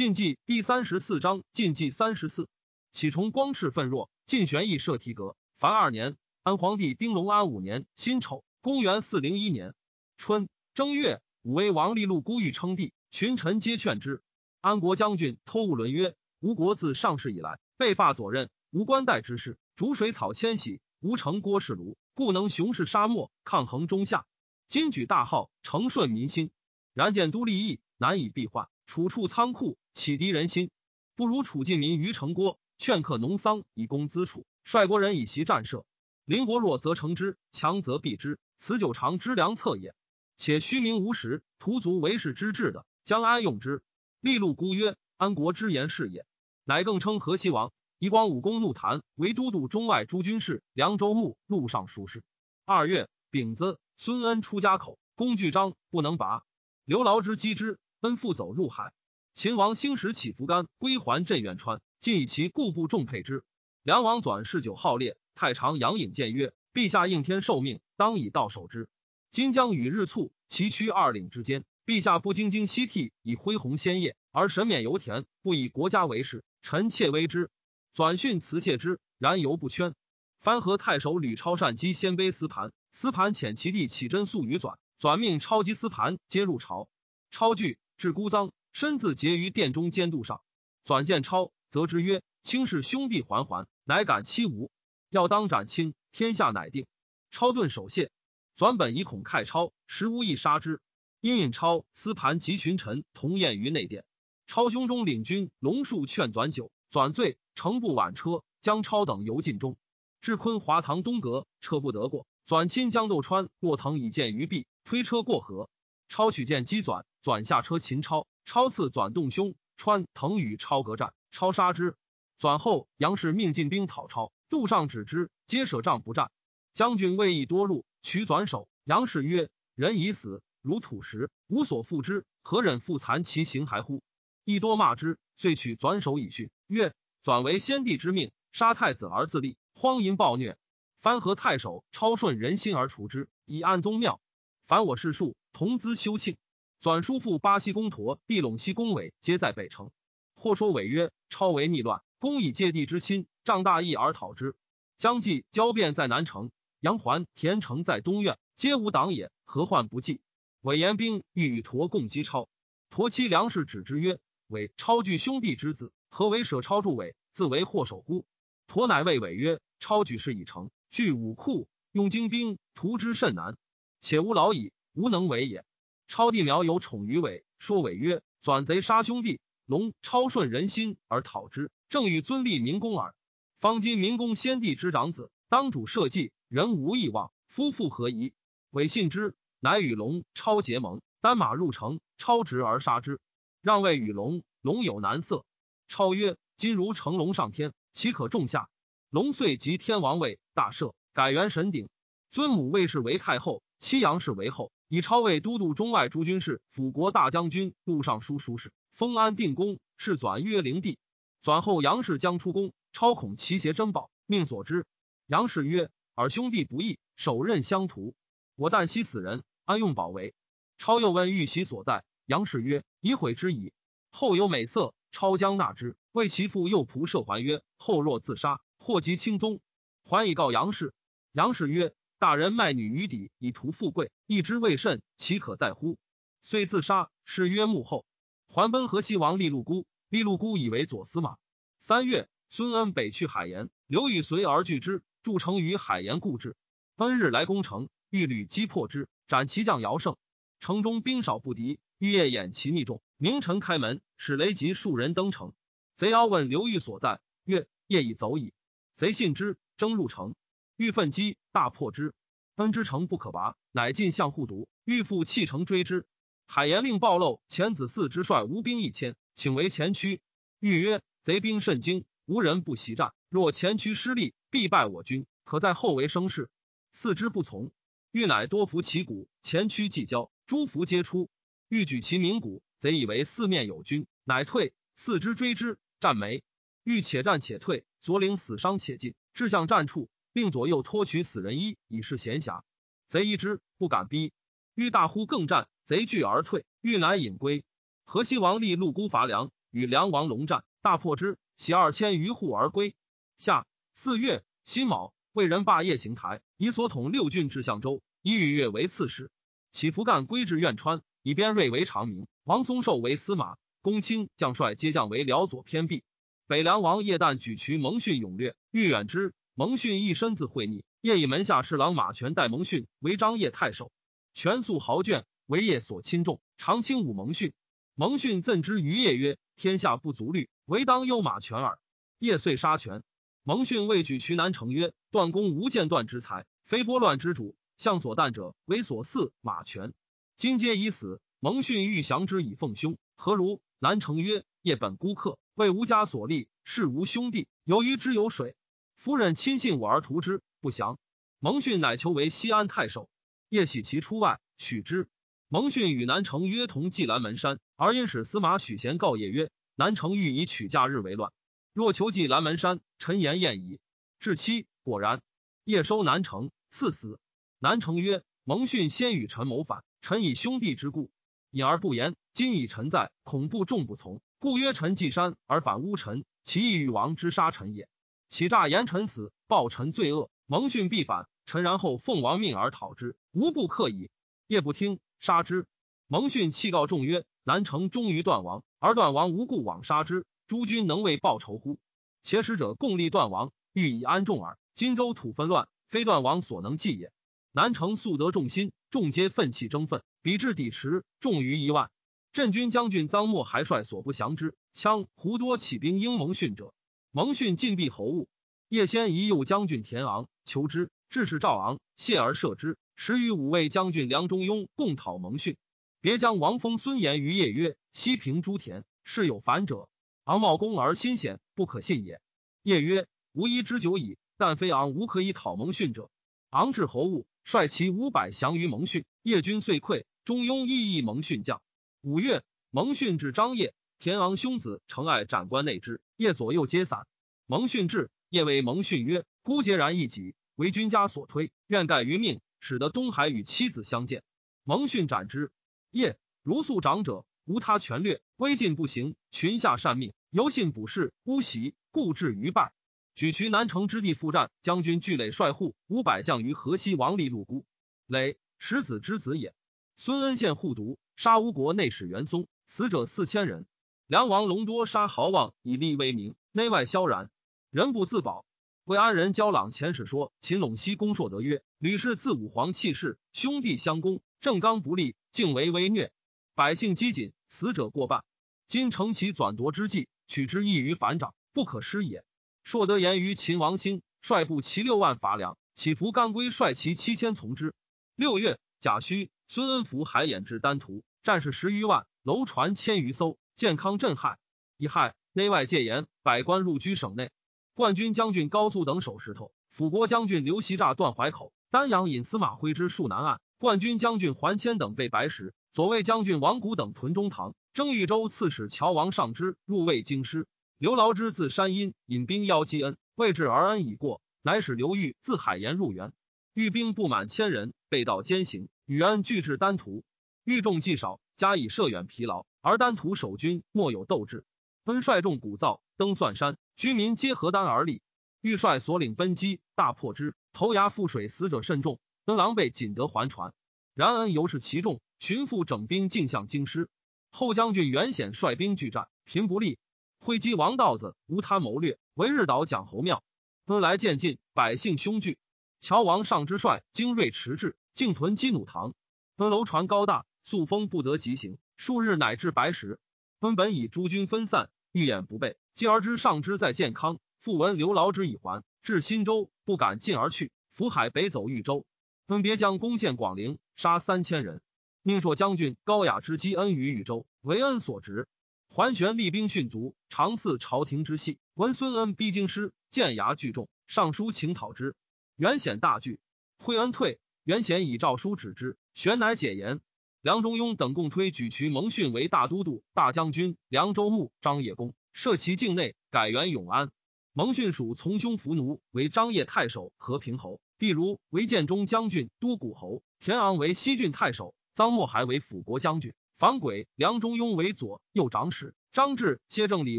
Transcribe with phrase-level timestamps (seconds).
[0.00, 2.48] 晋纪第三十四章，晋纪三十四，
[2.90, 5.36] 启崇光炽愤弱，晋玄义设提阁。
[5.58, 9.74] 凡二年，安皇帝丁隆安五年辛丑，公元四零一年
[10.16, 14.22] 春正月，武威王立禄孤欲称帝，群臣皆劝之。
[14.62, 24.24] 安国将军偷物伦曰：“吴国自上世以来，被发左任，无官代之事，逐水草迁徙，无城郭氏庐，故能雄视沙漠，抗衡中夏。
[24.66, 26.50] 今举大号，承顺民心。
[26.94, 28.66] 然见都立益，难以避患。
[28.86, 30.70] 楚处仓库。”启迪人心，
[31.16, 35.84] 不如楚晋民于城郭，劝客农桑以供资储，率国人以习战射。
[36.24, 39.94] 邻国弱则成之，强则避之，此久长之良策也。
[40.36, 43.82] 且虚名无实，徒足为世之志的，将安用之？
[44.20, 46.24] 立禄孤曰：“安国之言是也。”
[46.64, 47.72] 乃更称河西王。
[47.98, 52.22] 以光武功怒谈为都督中外诸军事、凉州牧、路上书事。
[52.64, 56.42] 二月丙子，孙恩出家口，工具章不能拔，
[56.86, 58.94] 刘劳之击之，恩复走入海。
[59.40, 63.42] 秦王兴时起扶干归还镇远川，尽以其故部重配之。
[63.82, 68.86] 梁王转嗜酒好猎，太常杨颖谏曰：“陛下应天受命，当以道守之。
[69.30, 77.48] 今将与日促，崎岖二岭之间，陛下不精精西替以恢弘先业，而神免油田，不以国家为事，臣妾危之。”
[77.96, 79.94] 转训辞谢之，然犹不圈。
[80.38, 86.90] 番和太守吕超善击鲜卑司盘，司盘遣其弟起真素于转，转命超级司盘皆入朝。
[87.30, 88.50] 超惧，至孤臧。
[88.72, 90.42] 身自结于殿中监督上，
[90.84, 94.70] 转见超，则之曰：“卿是兄弟环环，乃敢欺吾？
[95.08, 96.86] 要当斩卿，天下乃定。”
[97.30, 98.10] 超顿守谢，
[98.56, 100.80] 转本以恐慨超，实无意杀之。
[101.20, 104.04] 因引超、司盘及群臣同宴于内殿。
[104.46, 109.76] 超胸中领军龙树劝转酒，转醉，乘步挽车，将超等游禁中。
[110.20, 112.26] 至昆华堂东阁，车不得过。
[112.46, 115.68] 转亲将窦川、骆腾以剑于壁，推车过河。
[116.08, 118.26] 超取剑击转，转下车擒超。
[118.50, 121.94] 超刺转动胸，川腾与超格战，超杀之。
[122.36, 126.32] 转后杨氏命进兵讨超，杜尚止之，皆舍仗不战。
[126.72, 128.68] 将军未易多路，取转首。
[128.82, 134.02] 杨氏曰：“人已死，如土石，无所复之，何忍复残其形骸乎？”
[134.44, 136.50] 亦多骂之，遂取转首以训。
[136.66, 136.92] 曰
[137.22, 140.58] ：“转为先帝之命，杀太子而自立，荒淫暴虐。
[141.00, 144.20] 藩和太守超顺人心而除之，以安宗庙。
[144.66, 146.36] 凡我士庶，同资修庆。”
[146.80, 149.90] 转叔父巴西公陀、地陇西公伟皆在北城。
[150.34, 154.56] 或说伟曰：“超为逆乱，公以借地之亲，仗大义而讨之。
[154.96, 160.22] 将计交变在南城，杨环、田城在东苑，皆无党也，何患不济？”
[160.62, 162.48] 伟言兵欲与陀共击超。
[162.88, 164.18] 陀妻梁氏止之曰
[164.48, 168.24] ：“伟超惧兄弟之子，何为舍超助伟，自为祸首乎？”
[168.66, 173.58] 陀乃谓伟曰：“超举事已成，据武库，用精兵，图之甚难，
[174.00, 175.62] 且吾老矣，无能为也。”
[176.10, 183.14] 超弟苗有宠于伟，说伟曰：“转贼杀兄弟，龙超顺人心而讨之，正欲尊立明公耳。
[183.60, 188.32] 方今明公先帝之长子，当主社稷，人无异望，夫妇何疑？”
[188.70, 193.20] 伟信之，乃与龙超结盟，单马入城，超直而杀之。
[193.62, 195.44] 让位与龙，龙有难色。
[195.86, 198.68] 超曰：“今如乘龙上天，岂可重下？”
[199.10, 201.88] 龙遂即天王位，大赦，改元神鼎，
[202.32, 204.72] 尊母魏氏为太后，妻杨氏为后。
[204.92, 210.98] 以超为都督中外诸军事、辅国大将军、录尚书书事，封安定公，是转曰灵帝。
[211.42, 214.84] 转后杨氏将出宫，超恐其邪珍宝，命所之。
[215.28, 218.16] 杨氏曰：“尔兄弟不义，手刃相图，
[218.56, 220.34] 我旦夕死人，安用宝为？”
[220.76, 223.72] 超又问玉玺所在，杨氏曰：“已毁之矣。”
[224.10, 229.60] 后有美色，超将纳之，为其父右仆射还曰：“后若自杀，祸及清宗。”
[230.02, 230.92] 还以告杨氏，
[231.30, 231.94] 杨氏曰。
[232.20, 235.96] 大人卖女于底以图富贵，一之未甚，岂可在乎？
[236.42, 238.04] 遂自杀，谥曰穆后。
[238.46, 241.38] 还奔河西王利禄孤，利禄孤以为左司马。
[241.78, 246.56] 三月，孙恩北去海盐，刘禹随而拒之，筑城于海盐固置。
[246.94, 250.18] 奔日来攻城，欲屡击破之，斩其将姚胜。
[250.58, 253.00] 城中兵少不敌，欲夜掩其逆众。
[253.16, 255.54] 明晨开门，使雷吉数人登城。
[255.96, 258.52] 贼妖问刘裕所在，曰：夜已走矣。
[258.94, 260.34] 贼信之，争入城。
[260.76, 262.14] 欲奋击，大破之。
[262.60, 264.68] 恩之城不可拔，乃进相护毒。
[264.84, 266.06] 欲复弃城追之。
[266.46, 270.20] 海盐令暴露前子嗣之帅无兵一千，请为前驱。
[270.58, 273.14] 欲曰：贼兵甚精，无人不袭战。
[273.30, 275.26] 若前驱失利，必败我军。
[275.44, 276.50] 可在后为生事。
[276.92, 277.72] 四之不从。
[278.10, 281.30] 欲乃多伏其鼓，前驱既交，诸服皆出。
[281.68, 284.74] 欲举其鸣鼓，贼以为四面有军，乃退。
[284.94, 286.44] 四之追之，战没。
[286.84, 290.10] 欲且战且退，左领死伤且进，至向战处。
[290.32, 292.62] 并左右托取死人衣，以示闲暇。
[293.08, 294.32] 贼一之，不敢逼。
[294.74, 296.64] 欲大呼更战，贼惧而退。
[296.80, 297.64] 欲乃引归。
[298.04, 302.94] 河西王立陆孤伐梁，与梁王龙战，大破之，袭二千余户而归。
[303.36, 309.30] 夏四月辛卯，魏人霸业行台，以所统六郡至相州，以禹越为刺史。
[309.72, 316.02] 起伏干归至苑川，以边瑞为长明，王松寿为司马，公卿将帅皆降为辽左偏裨。
[316.46, 319.34] 北凉王叶旦举渠蒙逊勇略，欲远之。
[319.54, 323.90] 蒙逊一身自会逆，夜以门下侍郎马权代蒙逊为张掖太守，
[324.32, 327.52] 权素豪眷，为业所亲重，常轻侮蒙逊。
[327.94, 331.78] 蒙逊赠之于叶曰：“天下不足虑，唯当忧马权耳。”
[332.18, 333.02] 夜遂杀权。
[333.42, 337.56] 蒙逊为举渠南城曰：“断公无间断之才，非拨乱之主。
[337.76, 339.92] 向所惮者，为所似马权。
[340.36, 348.54] 今皆已死，蒙逊欲降之以奉兄，何如？”南城曰：“夜本孤客，为吾家所立，事无兄弟，由于之有水。”
[349.00, 350.98] 夫人亲信我而图之，不祥。
[351.38, 353.08] 蒙逊乃求为西安太守。
[353.48, 355.08] 叶喜其出外，许之。
[355.48, 361.32] 蒙逊与南城约同祭南门山，而因使司马许贤告叶曰：“南城欲以取假日为乱，
[361.72, 363.80] 若求祭南门山，臣言晏矣。”
[364.20, 365.22] 至期，果然。
[365.64, 367.18] 叶收南城，赐死。
[367.58, 371.10] 南城曰：“蒙逊先与臣谋反，臣以兄弟之故
[371.52, 372.16] 隐而不言。
[372.34, 377.88] 今以臣在，恐怖众不从，故曰臣祭山而反诬臣，其意欲王之杀臣也。”
[378.30, 381.28] 起诈言臣死，报臣罪恶，蒙逊必反。
[381.46, 384.08] 臣然后奉王命而讨之，无不克矣。
[384.46, 385.66] 夜不听，杀之。
[386.06, 391.80] 蒙逊弃告众曰：“南城忠于段王，而段王无故枉杀之，诸君能为报仇乎？
[392.22, 394.56] 且使者共立段王，欲以安众耳。
[394.74, 397.12] 荆州土纷乱，非段王所能济也。
[397.50, 401.90] 南城素得众心，众皆奋气争奋，比至抵池，众于一万。
[402.32, 406.72] 镇军将军臧默还率所不降之，羌胡多起兵应蒙逊者。”
[407.12, 408.28] 蒙逊进避侯务，
[408.68, 412.78] 叶先疑右将军田昂求之，致使赵昂谢而射之。
[412.94, 415.56] 时与五位将军梁中庸共讨蒙逊，
[416.00, 419.88] 别将王封、孙延于夜曰：“西平诸田，事有反者。
[420.22, 422.20] 昂冒功而心险，不可信也。”
[422.62, 426.10] 夜曰：“吾一之久矣，但非昂无可以讨蒙逊者。”
[426.50, 430.04] 昂至侯务，率其五百降于蒙逊，叶军遂溃。
[430.24, 431.60] 中庸亦议蒙逊将。
[432.02, 433.74] 五月，蒙逊至张掖。
[434.00, 437.06] 田昂兄子承爱斩官内之，夜左右皆散。
[437.44, 444.22] 蒙逊至，夜为蒙逊曰：“孤孑然一己，为君家所推，愿盖于命，使得东海与妻子相见。”
[444.64, 445.52] 蒙逊斩之。
[445.90, 452.72] 夜如素长者，无他权略，威进不行，群下善命，犹信卜事，巫袭，故至于败。
[453.14, 457.66] 举渠南城之地复战，将军聚垒率户五百将于河西王立路孤
[458.06, 459.54] 垒，石子之子也。
[459.94, 463.66] 孙恩献护犊，杀吴国内史元松，死者四千人。
[464.10, 467.30] 梁王隆多杀豪望以利威名，内外萧然，
[467.70, 468.44] 人不自保。
[468.82, 476.10] 魏安人焦朗前史说，秦陇西公硕德曰：“吕氏自武皇弃世，兄弟相攻，正刚不利，竟为威虐，
[476.56, 478.24] 百姓饥馑，死者过半。
[478.66, 482.24] 今乘其转夺之计，取之易于反掌，不可失也。”
[482.64, 487.74] 硕德言于秦王兴，率部骑六万伐梁，起伏干归率其七千从之。
[488.16, 493.38] 六月，贾诩、孙恩福海演至丹徒，战士十余万，楼船千余艘。
[493.60, 494.38] 健康震撼，
[494.78, 497.30] 一害内外戒严，百官入居省内。
[497.74, 503.38] 冠军将军高祖等守石头，辅国将军刘袭诈断淮口，丹阳尹司马徽之戍南岸。
[503.58, 507.54] 冠军将军桓谦等被白石，左卫将军王谷等屯中堂。
[507.74, 510.46] 征豫州刺史乔王上之入魏京师。
[510.78, 516.14] 刘劳之自山阴引兵邀击恩，未至而恩已过，乃使刘裕自海盐入援。
[516.54, 520.02] 豫兵不满千人，被道兼行，与恩俱至丹徒。
[520.44, 522.46] 豫众计少，加以射远疲劳。
[522.62, 524.44] 而丹徒守军莫有斗志，
[524.84, 528.02] 恩率众鼓噪登算山，居民皆合丹而立。
[528.42, 532.00] 欲率所领奔击，大破之，投崖覆水，死者甚众。
[532.26, 533.54] 恩狼狈，仅得还船。
[533.94, 536.88] 然恩犹是其众，寻父整兵进向京师。
[537.30, 539.78] 后将军袁显率兵拒战，平不利。
[540.18, 543.22] 会稽王道子无他谋略，为日岛蒋侯庙。
[543.66, 545.38] 恩来渐进，百姓凶惧。
[545.80, 548.94] 乔王上之帅精锐迟滞，竟屯积弩堂。
[549.36, 551.58] 恩楼船高大，素风不得急行。
[551.80, 552.98] 数日乃至白石，
[553.40, 561.86] 分本以诸军分散，欲掩不备，继而知上之在健康，复闻刘劳之已还，至新州，不敢进而去，福海北走豫州。
[562.26, 564.60] 分别将攻陷广陵，杀三千人。
[565.02, 568.28] 宁朔将军高雅之积恩于豫州，为恩所执。
[568.68, 571.38] 桓玄厉兵迅卒，常赐朝廷之戏。
[571.54, 574.94] 闻孙恩逼京师，剑牙聚众，上书请讨之。
[575.34, 576.20] 袁显大惧，
[576.58, 579.80] 惠恩退，袁显以诏书止之，玄乃解言。
[580.22, 583.56] 梁中庸等共推举渠蒙逊为大都督、大将军。
[583.68, 586.90] 凉州牧张掖公设其境内，改元永安。
[587.32, 590.60] 蒙逊属从兄伏奴为张掖太守、和平侯。
[590.78, 593.02] 帝如为建中将军、都谷侯。
[593.18, 596.12] 田昂为西郡太守，臧默还为辅国将军。
[596.36, 599.98] 樊轨、梁中庸为左右长史，张志、谢正礼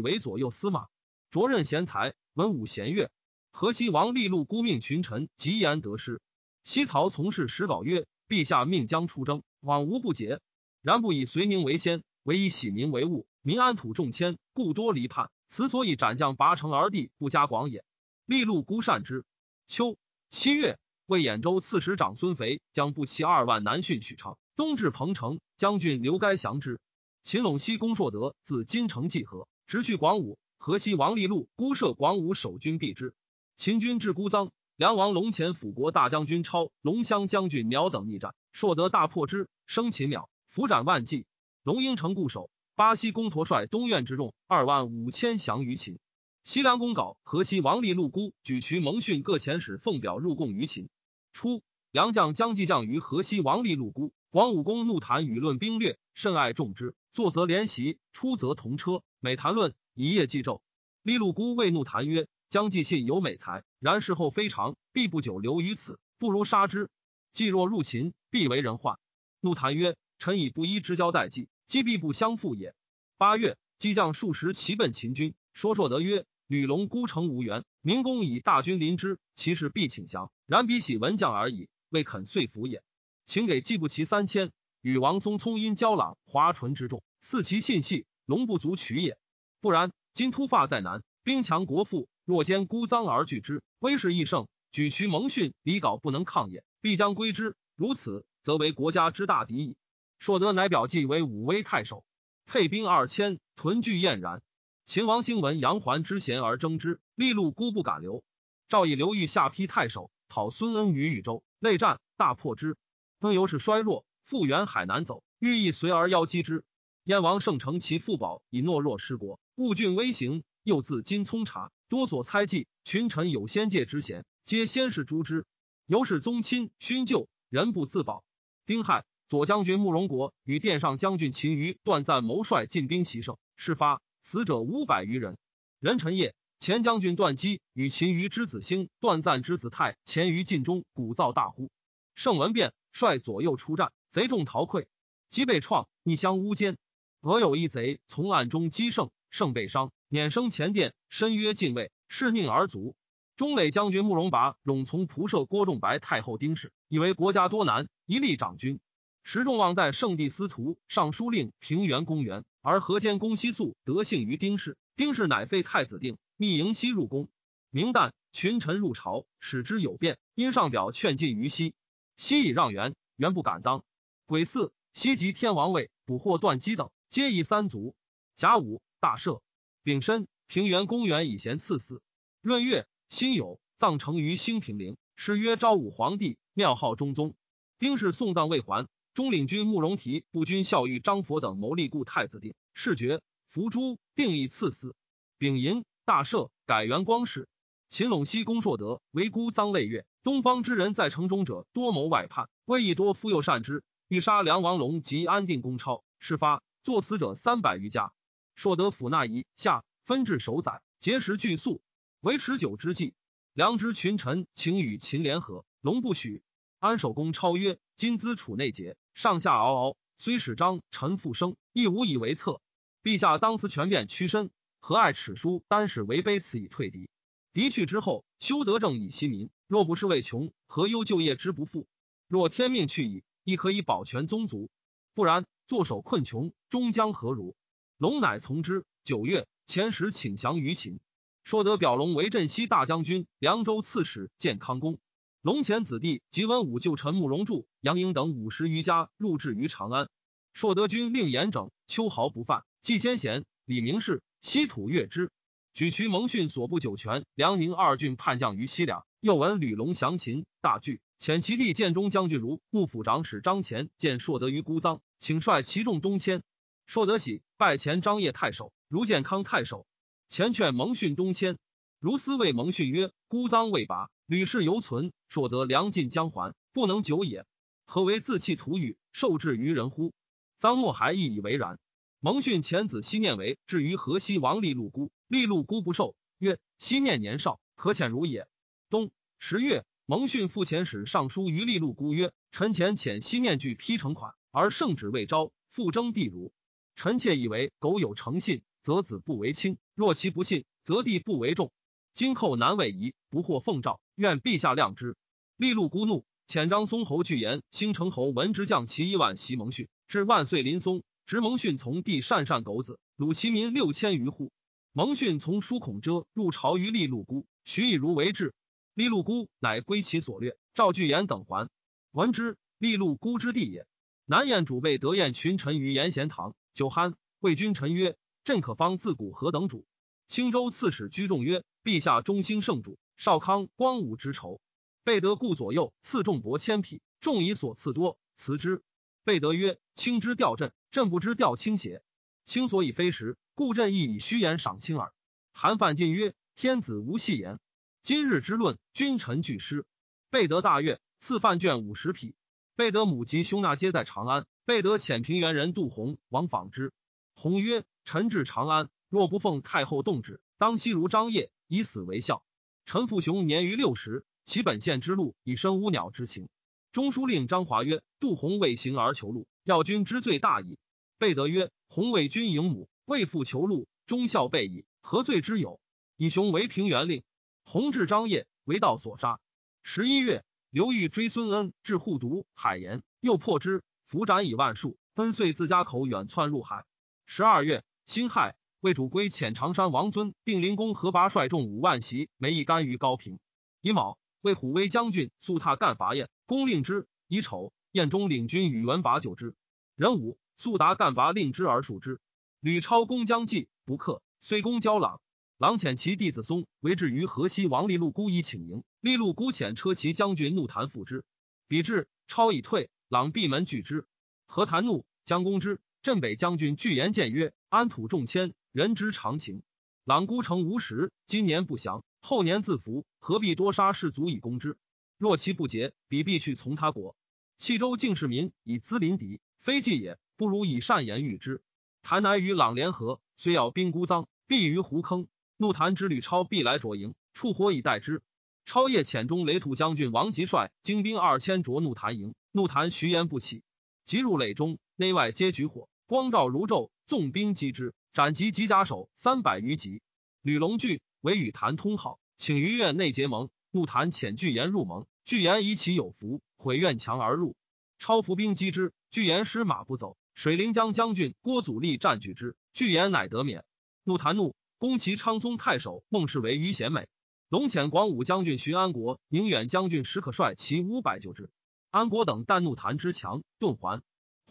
[0.00, 0.86] 为左右司马，
[1.32, 3.10] 擢任贤才，文武贤乐。
[3.50, 6.20] 河西王立禄孤命群臣吉言得失。
[6.62, 10.40] 西曹从事史稿曰：“陛下命将出征，往无不捷。
[10.82, 15.30] 然不以绥宁为先，唯以喜民为务，民安土重迁，故多离叛。
[15.48, 17.84] 此所以斩将拔城而地不加广也。”
[18.26, 19.24] 利禄孤善之。
[19.66, 19.96] 秋
[20.28, 26.80] 七月，魏兖州刺史长孙肥将步骑二万南训许昌，东至彭城，将军刘该降之。
[27.22, 30.38] 秦陇西公硕德自金城济河，直去广武。
[30.58, 33.14] 河西王立禄孤设广武守军避之。
[33.56, 41.26] 秦军至孤臧，梁王龙前辅国大将军超、龙骧将军苗等逆战，硕德大破之，生秦苗，伏斩万计。
[41.62, 42.50] 龙应城固守。
[42.74, 45.98] 巴西公陀率东院之众二万五千降于秦。
[46.42, 50.88] 西凉公稿，河西王立禄孤举渠蒙逊各遣使奉表入贡于秦。
[51.32, 56.94] 初，梁将将计将于河西王立禄孤，王武公怒谈舆论兵略，甚爱重之。
[57.12, 60.60] 坐则连席，出则同车，每谈论一夜既昼。
[61.02, 66.90] 立禄孤谓怒谈曰：“将计信有美才，然事后非常，必不久留于此，不如杀之。
[67.32, 68.98] 计若入秦，必为人患。”
[69.40, 72.74] 怒谈曰：“臣以不依之交代计，计必不相负也。”
[73.18, 76.24] 八月，激将数十骑奔秦军，说硕德曰。
[76.48, 80.30] 吕龙孤城无援，明公以大军临之，其势必请降。
[80.44, 82.82] 然比喜文将而已，未肯遂服也。
[83.24, 89.16] 请给季不齐三千，与王松聪因交朗华纯之众，似其信系，龙不足取也。
[89.62, 94.46] 不然，今突发在南，兵强国富，若兼孤臧而拒之，威势亦盛。
[94.72, 97.56] 举渠蒙逊，李皋不能抗也，必将归之。
[97.76, 99.76] 如此，则为国家之大敌矣。
[100.18, 102.04] 硕德乃表记为武威太守，
[102.44, 104.42] 配兵二千，屯聚燕然。
[104.84, 108.22] 秦王兴闻杨环之贤而征之，立禄孤不敢留。
[108.68, 112.76] 赵以刘裕下邳太守，讨孙恩于禹州，内战大破之。
[113.20, 116.64] 恩由是衰弱，复原海南走，欲亦随而邀击之。
[117.04, 122.66] 燕王盛承其父宝以懦弱失国，误郡威行，又自金葱察，多所猜忌。
[122.84, 125.46] 群臣有先界之嫌，皆先是诛之。
[125.86, 128.24] 由是宗亲勋旧，人不自保。
[128.66, 134.00] 丁亥，左将军慕容国与殿上将军秦余断赞谋帅进兵袭胜，事发。
[134.20, 135.36] 死者五百余人。
[135.80, 141.72] 壬辰夜，前将军段基与秦余之子兴、段赞之子泰前于晋中，鼓噪大呼。
[142.14, 144.86] 圣闻变，率左右出战，贼众逃溃，
[145.28, 146.78] 即被创，逆相乌间。
[147.22, 152.94] 俄有一贼从暗中击胜，胜被伤，辇生前殿，身约禁卫，是宁而卒。
[153.36, 158.78] 中垒将军慕容拔冗从仆射郭仲白太后丁氏，以为国家多难，一力长军。
[159.24, 164.76] 时众望在圣地司徒、尚书令平原公园，而河间公西宿得幸于丁氏。
[164.96, 167.28] 丁氏乃废太子定，密迎西入宫。
[167.70, 171.72] 明旦，群臣入朝，使之有变，因上表劝进于西。
[172.16, 173.82] 西以让元，元不敢当。
[174.26, 177.94] 癸巳，西及天王位，捕获断机等，皆以三族。
[178.36, 179.40] 甲午，大赦。
[179.82, 182.02] 丙申，平原公园以贤赐死。
[182.42, 187.34] 闰月，辛酉，葬成于兴平陵，谥曰昭武皇帝，庙号中宗。
[187.78, 188.88] 丁氏送葬未还。
[189.12, 194.96] 中领军慕容提、步军校尉张佛等谋立故太子定，事爵伏诛，定以赐死。
[195.36, 197.50] 丙寅，大赦，改元光世。
[197.90, 206.02] 秦陇西公硕德为孤臧累月，东方之人在城中者多谋外叛，魏亦多夫又善之，欲杀梁王龙及安定公超。
[206.18, 208.14] 事发，作死者三百余家。
[208.54, 211.82] 硕德府纳夷下分至守宰，结食俱粟，
[212.22, 213.14] 为持久之计。
[213.52, 216.40] 良知群臣请与秦联合，龙不许。
[216.78, 222.60] 安守公超曰：“今兹处内结。”上下嗷嗷，虽使张臣复生，亦无以为策。
[223.02, 225.64] 陛下当思权变屈身，何爱耻书？
[225.66, 227.10] 单使为卑此以退敌。
[227.52, 229.50] 敌去之后，修德政以息民。
[229.66, 231.88] 若不是为穷，何忧就业之不复？
[232.28, 234.70] 若天命去矣，亦可以保全宗族。
[235.12, 237.56] 不然，坐守困穷，终将何如？
[237.98, 238.84] 龙乃从之。
[239.02, 241.00] 九月，前时请降于秦。
[241.44, 244.98] 说得表龙为镇西大将军、凉州刺史、建康公。
[245.42, 250.08] 龙潜子弟及文武旧臣慕容柱、杨英等五十余家入至于长安。
[250.52, 252.62] 硕德军令严整，秋毫不犯。
[252.80, 255.30] 季先贤、李明士、西土越之，
[255.74, 259.04] 举渠蒙逊所部酒泉、梁宁二郡叛将于西凉。
[259.20, 266.42] 又闻吕龙降秦，大惧，遣其弟建中将军如幕府长史张虔见硕德于孤臧，请率其众东迁。
[266.86, 269.86] 硕德喜，拜前张掖太守，如建康太守。
[270.32, 271.58] 前劝蒙逊东迁，
[272.00, 277.44] 如斯谓蒙逊曰：“孤臧未拔。”吕氏犹存，硕得粮尽将还，不能久也。
[277.84, 280.14] 何为自弃土语，受制于人乎？
[280.58, 281.78] 臧默还亦以为然。
[282.18, 288.48] 蒙逊遣子西念为至于河西王立禄孤，立禄孤不受，曰：西念年少，可遣如也。
[288.88, 296.54] 冬十月，蒙逊复遣使上书于立禄孤曰：臣前遣西念具批成款，而圣旨未昭，复征地汝。
[296.96, 301.70] 臣妾以为，苟有诚信，则子不为轻；若其不信，则弟不为重。
[302.12, 305.16] 今寇难位移，不获奉诏，愿陛下谅之。
[305.56, 314.52] 利禄孤怒，遣张松侯拒言，兴城侯闻之，将其一万袭蒙逊，至万岁临松，执蒙逊从弟善善狗子，虏其民六千余户。
[314.92, 318.52] 蒙逊从叔孔遮入朝于利禄孤，徐以如为质。
[318.94, 321.70] 利禄孤乃归其所掠，赵巨言等还。
[322.10, 323.86] 闻之，利禄孤之地也。
[324.26, 329.86] 南燕主备得燕群臣于延贤堂，酒酣，谓君臣曰：“朕可方自古何等主？”
[330.28, 334.60] 青州刺史居众曰：“陛下忠兴圣主，少康、光武之仇。
[335.04, 338.82] 备得顾左右赐众帛千匹，众以所赐多，辞之。
[339.24, 342.02] 备得曰：‘卿之调朕，朕不知调卿邪？
[342.44, 345.12] 卿所以非时，故朕亦以虚言赏卿耳。’
[345.52, 347.60] 韩范进曰：‘天子无戏言。’
[348.02, 349.84] 今日之论，君臣俱失。
[350.30, 352.34] 备得大悦，赐范卷五十匹。
[352.74, 354.46] 备得母及兄纳皆在长安。
[354.64, 356.92] 备得遣平原人杜洪往访之。
[357.34, 362.44] 洪曰：“臣至长安，若不奉太后动旨，当悉如张掖，以死为孝。
[362.84, 366.48] 臣父雄年逾六十，其本县之路，以生乌鸟之情。”
[366.92, 370.78] 中书令张华曰：“杜洪为行而求禄，要君之罪大矣。”
[371.16, 375.80] 备德曰：“洪为君迎母，为父求禄，忠孝备矣，何罪之有？”
[376.18, 377.22] 以雄为平原令。
[377.64, 379.40] 弘至张掖，为道所杀。
[379.82, 384.98] 十一月，刘裕追孙恩至护犊海盐，又破之，伏斩以万数。
[385.14, 386.84] 恩遂自家口远窜入海。
[387.24, 393.38] 十二月，辛亥，魏主归遣常山王尊、定陵公何拔率众五万袭，没一干于高平。
[393.80, 397.08] 乙卯，魏虎威将军速踏干拔燕，公令之。
[397.26, 399.54] 乙丑，燕中领军宇文拔救之。
[399.96, 402.20] 壬午，速达干拔令之而数之。
[402.60, 405.22] 吕超公将计不克，虽公交朗。
[405.56, 408.84] 郎遣其弟子松为至于河西，王利禄孤以请迎。
[409.00, 411.24] 利禄孤遣车骑将军怒谈复之。
[411.66, 414.04] 比至，超已退，朗闭门拒之。
[414.44, 415.80] 何谈怒，将攻之。
[416.02, 419.62] 镇北将军拒言谏曰：“安土重迁，人之常情。
[420.04, 424.76] 朗孤城无实，今年不降，后年自服，何必多杀士卒以攻之？
[425.16, 427.16] 若其不捷，彼必去从他国。
[427.56, 431.62] 冀州敬市民以资临敌，非计也，不如以善言喻之。
[432.02, 438.20] 谭乃与朗联合，虽要兵孤臧，必于胡坑。”怒谈之吕超必来卓营，处火以待之。
[438.66, 443.62] 超夜遣中雷土将军王吉率精兵二千着怒谭营，怒谈徐言不起，
[444.04, 450.02] 即入垒中，内外皆举火，光照如昼，纵兵击之，斩及吉甲首三百余级。
[450.42, 453.48] 吕龙惧，为与谈通好，请于院内结盟。
[453.70, 457.56] 怒谈遣巨言入盟，巨言以其有福，毁院墙而入。
[457.98, 460.18] 超伏兵击之，巨言失马不走。
[460.34, 463.64] 水陵江将军郭祖立占据之，巨言乃得免。
[464.04, 464.54] 怒谈怒。
[464.76, 467.08] 攻其昌宗太守孟氏为于贤美，
[467.48, 471.48] 龙潜广武将军徐安国、宁远将军石可率其五百救之。
[471.88, 474.02] 安国等但怒谈之强，遁还。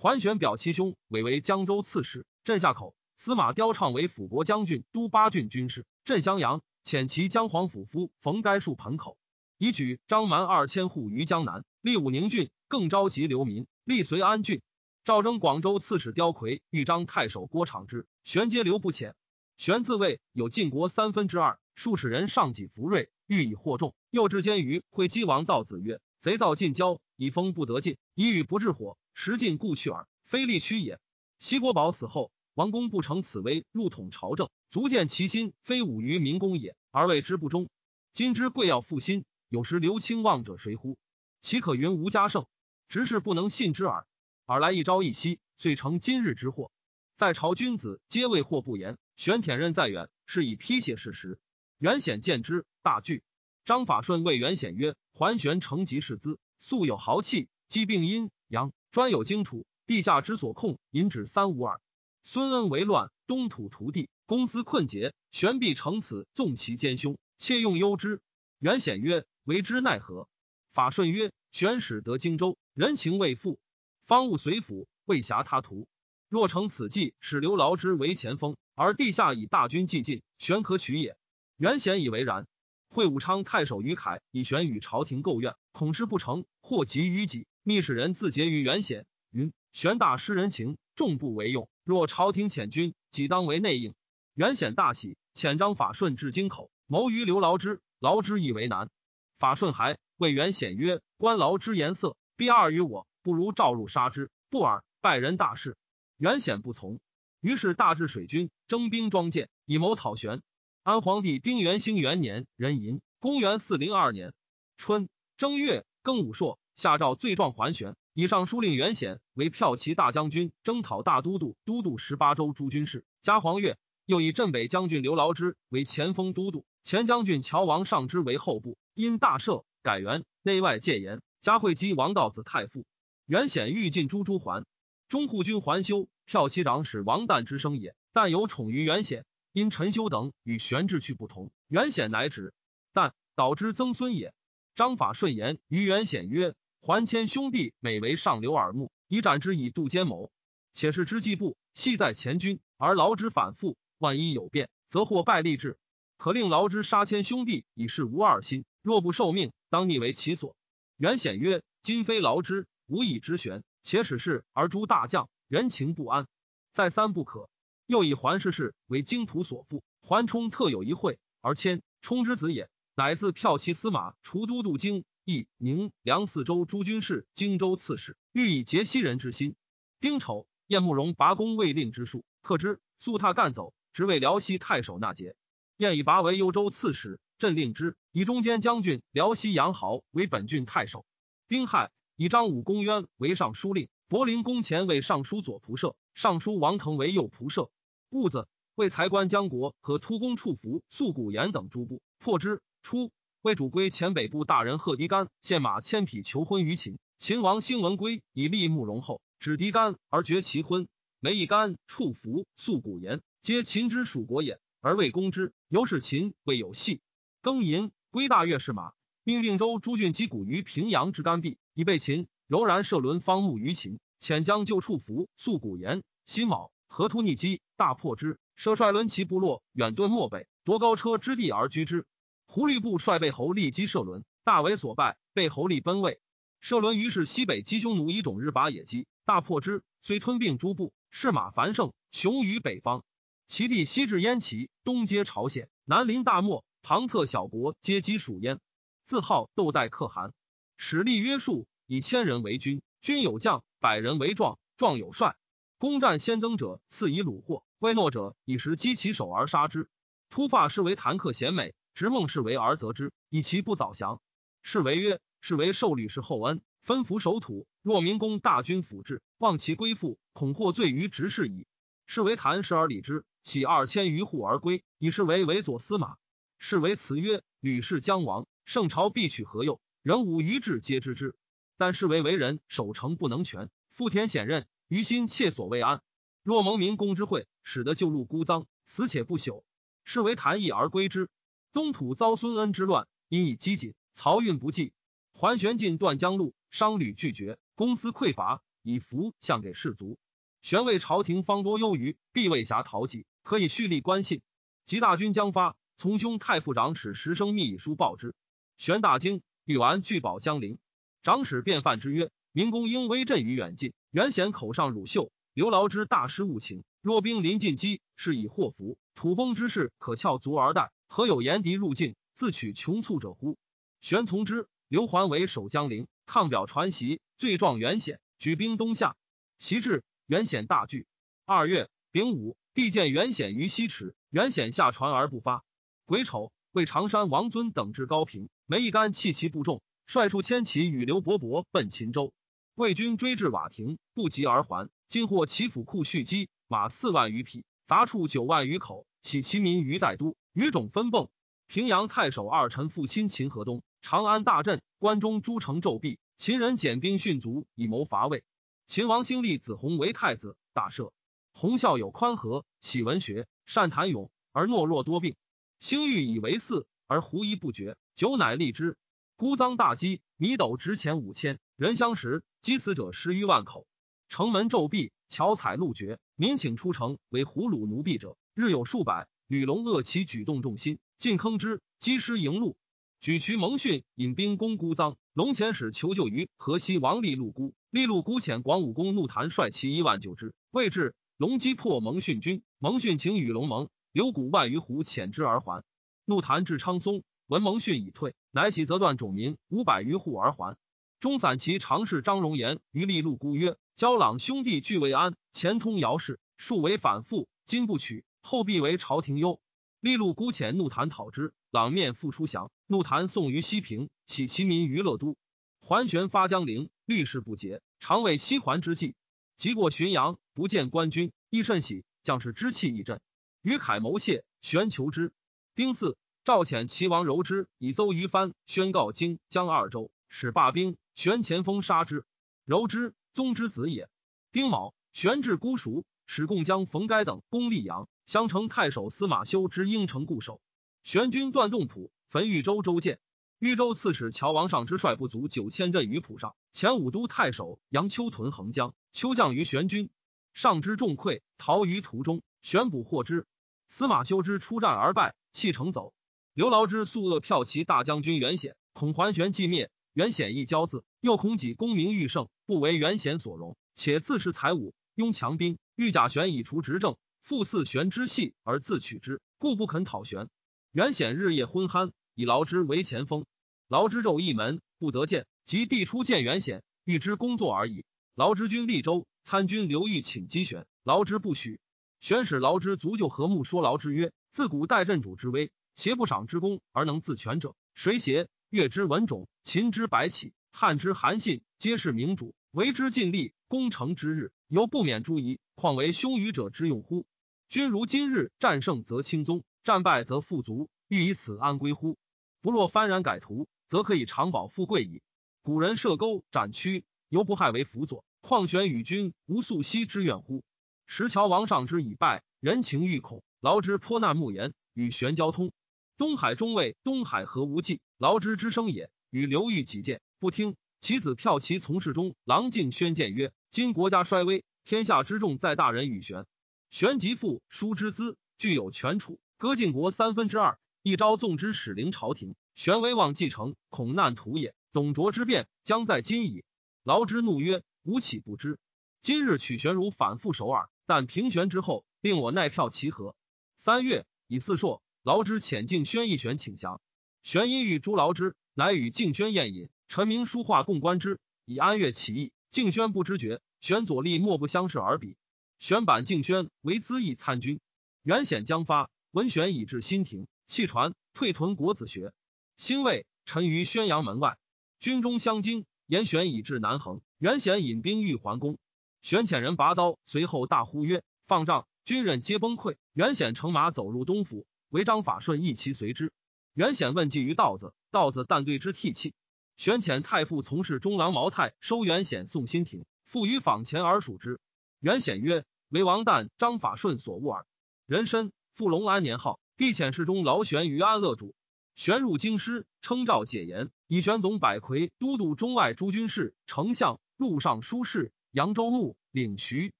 [0.02, 2.96] 桓玄表其兄委为江州刺史，镇下口。
[3.16, 6.64] 司马雕畅为辅国将军、都八郡军事，镇襄阳。
[6.84, 9.16] 遣其江皇府夫冯该戍盆口，
[9.60, 14.64] 以举张蛮二千户于江南，立武宁郡，更召集流民，立随安郡。
[15.04, 19.14] 赵征广州刺史刁魁、豫章太守郭长之，玄皆留不遣。
[19.56, 23.94] 玄自谓有晋国三分之二，数使人上己福瑞，欲以获众。
[24.10, 31.00] 又至监于会稽王道子曰：“贼造晋郊，以风不得进，以雨不治火，时尽故去耳，非利屈也。”
[31.40, 37.70] 西国宝死后，王公不成此威，入统朝政，足见其心非武于民公也，而为之不忠。
[38.14, 40.98] 今之贵要复心，有时留清望者谁乎？
[41.40, 42.46] 岂可云无家胜？
[42.88, 44.06] 直是不能信之耳。
[44.46, 46.72] 尔来一朝一夕，遂成今日之祸。
[47.16, 48.98] 在朝君子皆为祸不言。
[49.16, 51.40] 玄舔任在远，是以批写事实。
[51.78, 53.24] 袁显见之，大惧。
[53.66, 61.80] 张法顺谓袁显曰：“桓玄承疾世资，素有豪气，积病阴阳，专有荆楚，地下之所控，引止三五耳。
[62.24, 68.20] 孙恩为乱，东土涂地，公私困竭，玄必乘此纵其奸凶，切用忧之。”
[68.60, 70.28] 袁显曰：“为之奈何？”
[70.74, 73.62] 法顺曰：“玄使得荆州，人情未复，
[74.06, 75.88] 方务随府，未暇他图。
[76.28, 81.16] 若成此计，使刘牢之为前锋。”而地下以大军既进，玄可取也。
[81.56, 82.46] 袁显以为然。
[82.90, 87.48] 会武昌太守于凯以玄与朝廷构怨，恐事不成，祸及于己。
[87.64, 91.70] 密使人自结于袁显，云：玄大失人情，众不为用。
[91.84, 93.94] 若朝廷遣军，即当为内应。
[94.34, 97.80] 袁显大喜，遣张法顺至京口，谋于刘劳之。
[98.00, 98.90] 劳之以为难。
[99.38, 104.32] 法顺还谓袁显曰：观劳之颜色，必二于我，不如召入杀之。
[104.50, 105.78] 不尔，败人大事。
[106.18, 107.00] 袁显不从。
[107.42, 110.42] 于是大治水军，征兵装舰，以谋讨玄。
[110.82, 114.34] 安皇帝丁元兴元年壬寅，公元四零二年
[114.78, 117.96] 春正月庚午朔，下诏罪状还玄。
[118.16, 123.76] 以上书令袁显为骠骑大将军、征讨大都督、都督十八州诸军事，加黄钺。
[124.08, 128.80] 又以镇北将军刘牢之为前锋都督，前将军乔王上之为后部。
[128.96, 131.22] 因大赦，改元，内外戒严。
[131.40, 132.84] 加会稽王道子太傅。
[133.28, 134.66] 袁显欲进诸诸还，
[135.08, 139.24] 中护军还修骠骑长史王旦之生也，但有宠于袁显。
[139.54, 142.56] 因陈修等与玄志去不同，袁显乃止。
[142.92, 144.34] 但导之曾孙也。
[144.74, 146.56] 章法顺言于袁显曰。
[146.84, 150.32] 还迁兄弟每为上流耳目，以斩之以度奸谋。
[150.74, 155.78] 且是之计部系在前军，而劳之反复，万一有变，则或败立志。
[156.18, 158.66] 可令劳之杀迁兄弟，以示无二心。
[158.82, 160.56] 若不受命，当逆为其所。
[160.98, 163.64] 袁显曰：今非劳之，无以之玄。
[163.84, 166.28] 且使事而诛大将，人情不安，
[166.74, 167.48] 再三不可。
[167.86, 175.04] 又以桓氏氏为京土所附，桓冲特有一会，而迁冲之子也，乃自骠骑司马，除都督京。
[175.32, 179.56] 义宁梁四州诸军事，荆州刺史，欲以结西人之心。
[180.00, 185.36] 丁丑，晏慕容拔弓未令之术，克之，速踏干走，直为辽西太守纳节。
[185.78, 191.06] 晏以拔为幽州刺史，镇令之，以中间将军辽西杨豪为本郡太守。
[191.48, 197.72] 丁亥，以张武公渊为尚书令，柏林公前为尚书左仆射，尚书王腾为右仆射。
[198.10, 202.62] 戊子，为财官江国和突公处服素古言等诸部，破之。
[202.82, 203.12] 初。
[203.42, 210.88] 为主归前北部大人贺迪干献马千匹求婚于秦，秦王兴文归以立慕容后，指狄干而绝其婚。
[211.20, 217.02] 梅一干触服素古言，皆秦之属国也，而未攻之，由是秦未有隙。
[217.42, 218.92] 庚寅，归大月氏马，
[219.24, 222.28] 命定州诸郡击鼓于平阳之干壁，以备秦。
[222.46, 226.04] 柔然射轮方木于秦，遣将救触服素古言。
[226.26, 232.06] 辛卯，河突逆击，大破之，奢率轮骑部落远遁漠北，夺高车之地而居之。
[232.54, 235.18] 胡律部率备侯立击射轮，大为所败。
[235.32, 236.20] 被侯立奔位，
[236.60, 243.06] 射轮于是西北击匈奴以种日拔野鸡，大破之，虽吞并诸部，士马繁盛，雄于北方。
[243.48, 248.60] 其地西至燕齐，东接朝鲜，南临大漠，旁侧小国皆击属燕。
[249.06, 250.34] 自号窦代可汗，
[250.76, 255.38] 使力约束，以千人为军，军有将，百人为壮，壮有帅。
[255.78, 259.90] 攻战先登者，赐以虏获；未诺者，以时击其首而杀之。
[260.30, 261.74] 突发是为谈客贤美。
[261.94, 264.22] 执孟氏为而则之，以其不早降。
[264.62, 267.68] 是为曰：是为受吕氏厚恩，分服守土。
[267.82, 271.66] 若明公大军辅至，望其归附，恐获罪于执事矣。
[272.06, 276.18] 是为谈时而礼之，喜二千余户而归，以是为为左司马。
[276.60, 279.82] 是为辞曰：吕氏将亡，圣朝必取何用？
[280.04, 281.36] 人无余志皆知之。
[281.78, 286.02] 但是为为人守城不能全，富田险任，于心切所未安。
[286.44, 289.64] 若蒙明公之惠，使得旧路孤臧，死且不朽。
[290.04, 291.30] 是为谈义而归之。
[291.74, 294.92] 东土遭孙恩之乱，因以积谨，漕运不济。
[295.32, 300.20] 桓玄进断江路，商旅拒绝，公私匮乏，以服相给士卒。
[300.62, 304.42] 玄谓朝廷方多忧余，必未暇讨己，可以蓄力官信。
[304.84, 308.36] 及大军将发，从兄太傅长史石生密以书报之。
[308.78, 310.78] 玄大惊，欲完拒保江陵。
[311.24, 316.84] 长史便犯之曰：“明公应威震于远近，原显口上乳袖，刘劳之大师务情。
[317.02, 318.98] 若兵临近击，是以祸福。
[319.16, 323.58] 土崩之势，可翘足而待。”何有言敌入境，自取穷促者乎？
[324.00, 324.70] 玄从之。
[324.88, 329.18] 刘桓为守江陵，抗表传檄，罪状元显，举兵东下。
[329.58, 331.08] 袭至，元显大惧。
[331.44, 335.66] 二月丙午，帝见元显于西池，元显下船而不发。
[336.06, 342.32] 癸丑，为常山王尊等至高平，梅一干弃其部众，率数千骑与刘伯伯奔秦州。
[342.74, 344.90] 魏军追至瓦亭，不及而还。
[345.10, 350.36] 今获其府库蓄积，马四万余匹，杂畜九万余口，起其民于代都。
[350.54, 351.30] 于种分迸，
[351.68, 356.18] 平阳太守二臣父亲秦河东，长安大震，关中诸城骤毙。
[356.36, 358.44] 秦人减兵殉卒，以谋伐魏。
[358.88, 361.12] 秦王兴立子弘为太子，大赦。
[361.54, 365.36] 弘孝有宽和，喜文学，善谈咏，而懦弱多病。
[365.80, 368.98] 兴欲以为嗣，而狐疑不绝，久乃立之。
[369.36, 373.88] 孤臧大饥，米斗值钱五千，人相食，饥死者十余万口。
[374.30, 379.28] 城门骤闭，巧采路绝，民请出城为胡虏奴婢者，日有数百。
[379.48, 382.78] 吕龙恶其举动重心，进坑之，击师迎路，
[383.20, 385.16] 举渠蒙逊，引兵攻孤臧。
[385.34, 395.84] 龙遣使求救于河西王立禄孤，立禄孤遣广武公怒谈率其一万救之，未至，龙击破蒙逊军，蒙逊请与龙盟，留谷万余斛遣之而还。
[396.24, 400.78] 怒谈至昌松，闻蒙逊已退，乃起则断种民五百余户而还。
[401.20, 409.62] 中散骑常侍张荣言于立禄孤曰：“焦朗兄弟俱未安，前通姚氏，数为反复，今不取。”后必为朝廷忧，
[410.00, 412.72] 利禄孤遣怒谈讨之，朗面复出降。
[412.88, 415.38] 怒谈送于西平，起其民于乐都。
[415.80, 419.16] 桓玄发江陵，律事不竭，常为西桓之计。
[419.56, 423.22] 即过浔阳，不见官军，亦甚喜，将士之气亦振。
[423.62, 425.32] 于凯谋谢，玄求之。
[425.76, 430.98] 丁巳，赵遣齐王柔之以邹于藩，宣告荆江二州，使罢兵。
[431.14, 432.26] 玄前锋杀之。
[432.66, 434.10] 柔之，宗之子也。
[434.52, 440.62] 丁卯，玄至姑熟，使共将冯该等攻溧阳，襄城太守司马修之应城固守。
[441.04, 443.20] 玄军断洞浦，焚豫州州建。
[443.60, 446.56] 豫州刺史乔王上之率不足九千镇于浦上。
[446.72, 450.10] 前武都太守杨秋屯横江，秋降于玄军，
[450.54, 452.42] 上之众溃，逃于途中。
[452.62, 453.48] 玄捕获之。
[453.90, 456.14] 司马修之出战而败，弃城走。
[456.54, 465.78] 刘牢之素恶骠骑大将军袁显，恐桓玄既灭，袁显亦骄自，又恐己功名愈盛，不为袁显所容，且自恃才武，拥强兵。
[465.96, 470.48] 欲假玄以除执政，复似玄之系而自取之，故不肯讨玄。
[470.92, 473.46] 袁显日夜昏酣，以劳之为前锋。
[473.88, 478.06] 劳之昼一门，不得见，即帝出见袁显，欲之工作而已。
[478.36, 481.82] 劳之军利州参军刘裕请击玄，劳之不许。
[482.20, 488.48] 玄使劳之足就和睦，说劳之曰：“自古代镇主之威，邪不赏之功而能自全者，谁邪？
[488.70, 497.26] 越之文种，秦之白起，汉之韩信，皆是明主，为之尽力，攻城之日，犹不免诸夷，况为凶愚者之用乎？
[497.72, 502.18] 君如今日战胜，则轻宗；战败，则富足，欲以此安归乎？
[502.60, 505.22] 不若幡然改图。”则可以长保富贵矣。
[505.62, 510.64] 古人设钩斩屈，犹不害为辅佐，况玄与君无素息之怨乎？
[511.06, 515.72] 石桥王上之以败，人情欲恐，劳之颇难慕言，与玄交通。
[516.18, 519.10] 东海中尉东海何无忌，劳之之生也。
[519.30, 520.76] 与刘裕己见，不听。
[521.00, 526.46] 其子骠骑从事中郎敬宣谏曰：今国家衰微，天下之重在大人与玄。
[526.92, 532.54] 玄即父叔之资，具有权处，割晋国三分之二，一朝纵之使临朝廷。
[532.76, 534.76] 玄威望继承，恐难图也。
[534.92, 536.66] 董卓之变将在今矣。
[537.06, 538.78] 劳之怒曰：“吾岂不知？
[539.22, 543.38] 今日取玄如反复首尔，但平玄之后，令我奈票其何？”
[543.78, 547.00] 三月，以四朔，劳之遣敬宣一玄请降。
[547.42, 549.90] 玄因与诸劳之，乃与敬宣宴饮。
[550.10, 552.52] 陈明书画共观之，以安乐其意。
[552.70, 555.38] 敬宣不知觉，玄左立莫不相视而比。
[555.82, 557.80] 玄版敬宣为资义参军。
[558.22, 562.34] 元显将发，文玄已至新亭，弃船退屯国子学。
[562.78, 564.60] 兴魏，陈于宣阳门外，
[565.00, 568.78] 军中相惊，言玄已至南横，元显引兵欲还宫，
[569.24, 572.98] 玄遣人拔刀，随后大呼曰：“放仗！”军人皆崩溃。
[573.14, 576.32] 元显乘马走入东府，为张法顺一骑随之。
[576.76, 579.34] 元显问计于道子，道子但对之涕泣。
[579.78, 584.60] 玄遣太傅从事中郎毛太收元显送新亭，复于坊前而属之。
[585.00, 587.66] 元显曰：“为王旦、张法顺所误耳。”
[588.08, 591.54] 人参，复隆安年号，帝遣侍中劳玄于安乐主。
[591.96, 599.94] 玄入京师，称诏解言，以玄总百魁、都督中外诸军事、丞相、录尚书事、扬州牧、领徐、